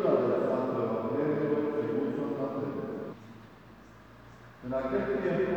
lectura 0.00 0.20
del 0.20 0.48
Santo 0.48 0.76
Evangelio 0.80 1.60
según 1.76 2.08
San 2.16 2.32
Mateo. 2.40 3.12
En 4.64 4.72
aquel 4.74 5.04
tiempo, 5.20 5.54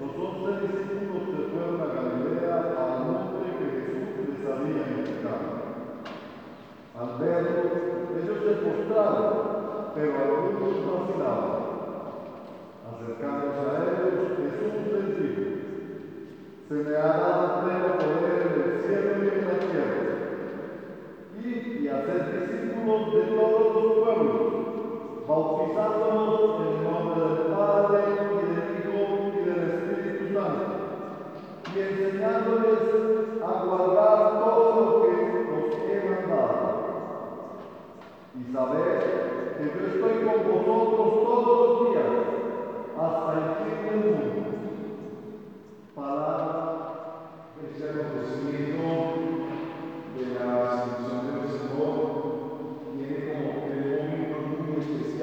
los 0.00 0.12
once 0.20 0.50
discípulos 0.68 1.24
se 1.32 1.40
fueron 1.48 1.80
a 1.80 1.86
Galilea 1.94 2.56
al 2.76 3.00
que 3.58 3.66
Jesús 3.72 4.24
les 4.28 4.42
había 4.44 4.84
indicado. 4.84 5.48
Al 6.94 7.10
verlo, 7.18 7.62
ellos 8.20 8.38
se 8.44 8.52
postraron, 8.64 9.32
pero 9.94 10.12
algunos 10.18 10.74
vacilaban. 10.84 11.64
Acercándose 12.84 13.60
a 13.60 13.80
ellos, 13.82 14.24
Jesús 14.36 14.74
les 14.92 15.24
se 16.68 16.74
me 16.74 16.96
ha 16.96 17.06
dado 17.06 17.60
pleno 17.62 17.98
poder 17.98 18.40
en 18.46 18.62
el 18.62 18.80
cielo 18.82 19.10
y 19.22 19.28
en 19.28 19.44
la 19.46 19.58
tierra. 19.58 20.23
Y 21.46 21.88
hacer 21.88 22.48
discípulos 22.48 23.12
de 23.12 23.20
todos 23.36 23.74
los 23.74 23.88
pueblos, 24.02 24.40
bautizándolos 25.28 26.40
en 26.58 26.66
el 26.68 26.78
nombre 26.84 27.20
del 27.20 27.42
Padre 27.52 27.98
y 28.08 28.40
del 28.48 28.64
Hijo 28.78 28.98
y 29.28 29.38
del 29.44 29.60
Espíritu 29.68 30.24
Santo, 30.32 30.74
y 31.66 31.80
enseñándoles 31.80 32.80
a 33.42 33.52
guardar 33.62 34.18
todo 34.40 34.64
lo 34.80 34.86
que 35.02 35.12
os 35.52 35.68
he 35.84 35.96
mandado. 36.08 36.64
Y 38.40 38.40
sabed 38.50 38.98
que 39.58 39.64
yo 39.64 39.82
estoy 39.86 40.14
con 40.24 40.38
vosotros 40.48 41.08
todos 41.24 41.33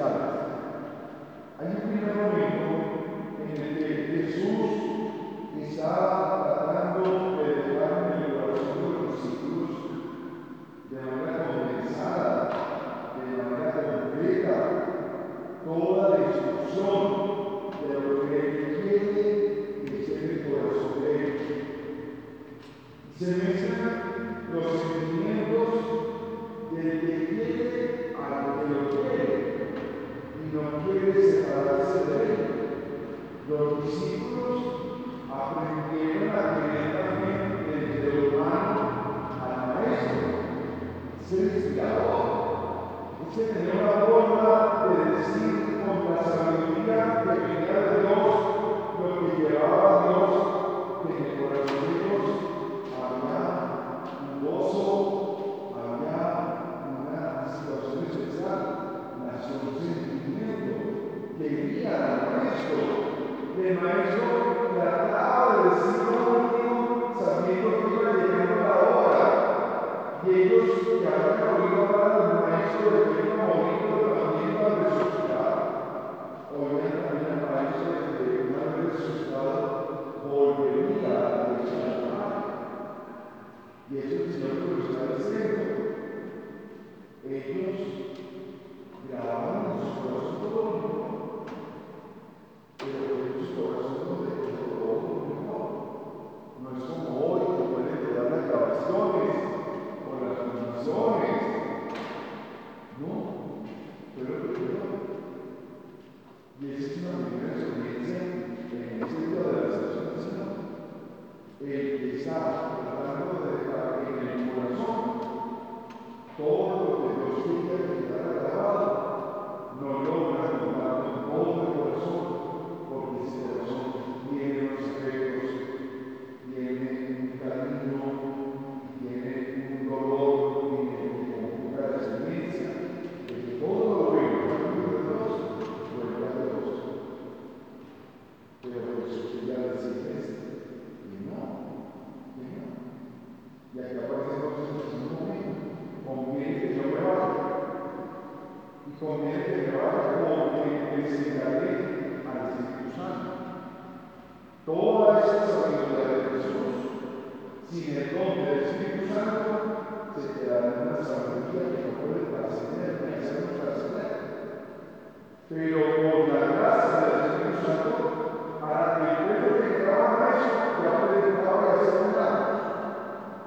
especiales. 0.02 0.42
Hay 1.58 1.66
un 1.66 1.80
primer 1.90 2.14
momento 2.16 2.66
en 3.40 3.62
el 3.62 3.78
que 3.78 3.88
Jesús 4.10 4.60
está 5.62 6.31
Los 33.48 33.84
discípulos 33.84 34.62
aprendieron 35.28 36.30
a 36.30 36.54
tener 36.54 36.86
también 36.96 37.66
desde 37.66 38.14
lo 38.14 38.28
humano 38.28 38.80
al 39.42 39.74
maestro, 39.74 40.28
ser 41.28 41.56
inspirador. 41.56 42.42
Ese 43.32 43.44
tenía 43.52 43.82
una 43.82 44.11
El 63.72 63.80
maestro 63.80 64.20
trataba 64.20 64.31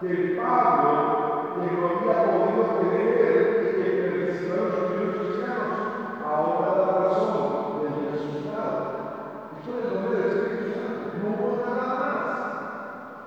que 0.01 0.35
Pablo, 0.35 1.55
que 1.55 1.71
no 1.71 1.87
había 1.87 2.25
podido 2.25 2.63
creer 2.79 3.45
y 3.63 3.81
que 3.81 3.89
perteneció 4.01 4.53
a 4.53 4.57
los 4.57 4.75
primeros 4.75 5.15
cristianos, 5.15 5.79
ahora 6.25 6.69
da 6.75 6.87
razón 6.99 7.81
del 7.81 8.11
resultado. 8.11 8.77
Esto 9.57 9.71
es 9.71 9.85
el 9.85 9.93
nombre 9.93 10.19
del 10.19 10.27
Espíritu 10.27 10.67
Santo. 10.75 11.05
No 11.15 11.25
hubo 11.31 11.47
nada 11.65 11.87
más. 11.95 12.27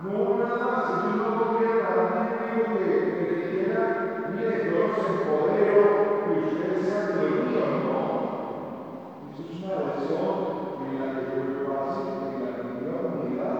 No 0.03 0.09
hubo 0.11 0.33
nada 0.45 0.59
más. 0.59 1.05
Ellos 1.05 1.17
no 1.17 1.31
podían 1.41 1.79
dar 1.79 1.97
un 2.05 2.77
que, 2.77 2.89
que 3.17 3.25
dijera, 3.35 3.81
mire, 4.37 4.71
yo 4.71 4.89
los 4.89 5.09
empodero 5.09 5.85
que 6.25 6.33
ustedes 6.53 6.85
sean 6.85 7.07
de 7.09 7.15
lo 7.17 7.29
mío. 7.49 7.65
No. 7.89 7.99
Eso 9.33 9.41
es 9.41 9.65
una 9.65 9.89
lección 9.89 10.37
en 10.85 10.93
la 11.01 11.07
que 11.17 11.23
fue 11.33 11.65
fácil, 11.65 12.13
en 12.29 12.45
la 12.45 12.51
dio 12.77 12.93
unidad. 13.09 13.59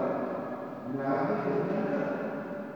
Nadie 0.93 1.35
tenía 1.43 1.89
nada 1.89 2.19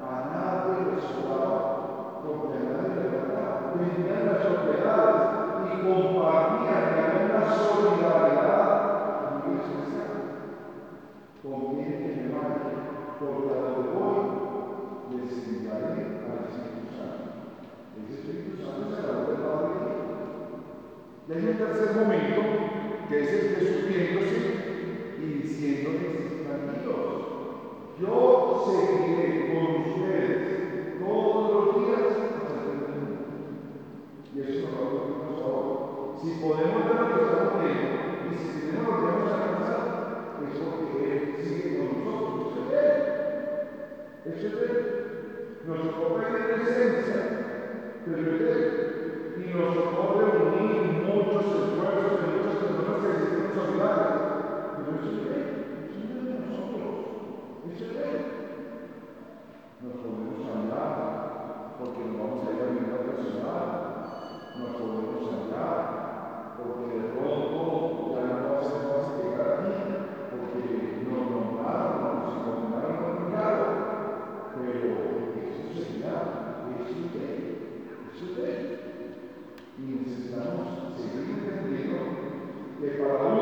a 0.04 0.30
nadie 0.30 0.94
le 0.94 1.02
sobraba, 1.02 2.22
porque 2.22 2.58
a 2.58 2.64
nadie 2.70 2.96
le 2.96 3.10
faltaba. 3.10 3.74
Vendían 3.76 4.26
las 4.26 4.46
propiedades 4.46 5.22
y 5.64 5.82
compartían 5.82 6.84
y 6.84 7.00
había 7.00 7.26
una 7.26 7.56
solidaridad 7.56 8.68
muy 9.46 9.56
especial. 9.60 10.12
Conviene 11.42 11.98
que 12.04 12.12
me 12.22 12.36
vaya, 12.36 12.74
porque 13.20 13.50
a 13.50 13.62
donde 13.64 13.90
voy 13.96 14.20
les 15.16 15.48
enviaré 15.48 16.20
al 16.28 16.46
Espíritu 16.52 16.92
Santo. 16.94 17.28
Ese 17.98 18.14
Espíritu 18.14 18.56
Santo 18.62 18.92
es 18.92 19.00
el 19.00 19.10
amor 19.10 19.28
del 19.28 19.40
Padre 19.40 19.70
y 19.72 19.84
Hijo. 19.88 20.24
Hay 21.36 21.48
un 21.48 21.58
tercer 21.58 21.96
momento, 21.96 22.44
que 23.10 23.22
es 23.24 23.30
el 23.34 23.56
de 23.56 23.82
subiéndose 23.82 24.38
y 25.20 25.42
diciéndoles, 25.42 26.46
tranquilos, 26.46 27.02
yo 28.00 28.64
seguiré 28.70 29.52
con 29.52 29.66
ustedes 29.82 30.53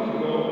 Y 0.01 0.50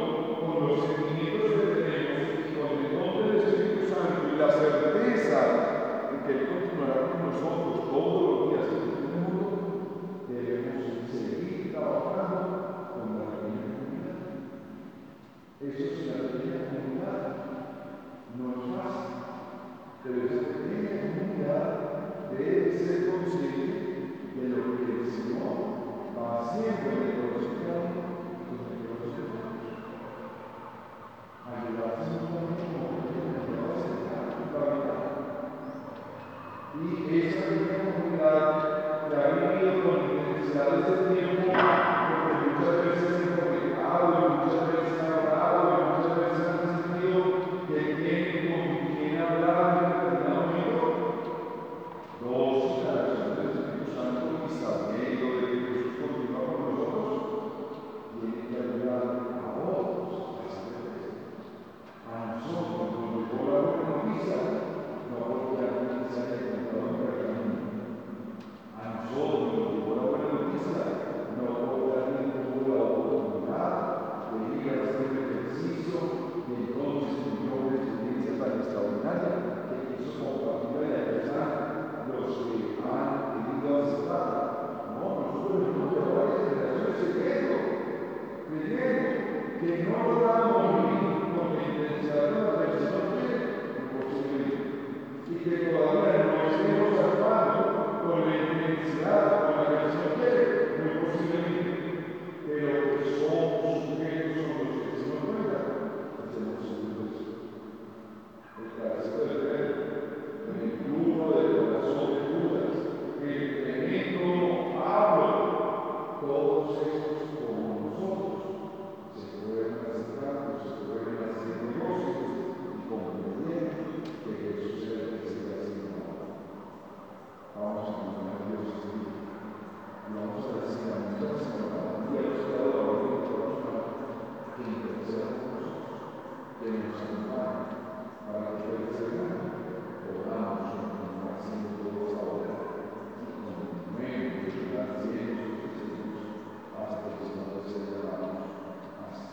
Deus. 41.07 41.38